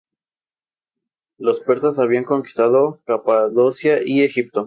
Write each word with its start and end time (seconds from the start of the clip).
Los 1.37 1.59
persas 1.59 1.99
habían 1.99 2.23
conquistado 2.23 3.03
Capadocia 3.05 3.99
y 4.03 4.23
Egipto. 4.23 4.59